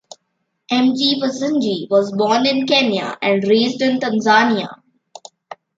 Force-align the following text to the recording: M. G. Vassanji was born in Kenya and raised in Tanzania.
M. 0.71 0.95
G. 0.95 1.21
Vassanji 1.21 1.87
was 1.91 2.11
born 2.13 2.47
in 2.47 2.65
Kenya 2.65 3.19
and 3.21 3.43
raised 3.47 3.83
in 3.83 3.99
Tanzania. 3.99 4.79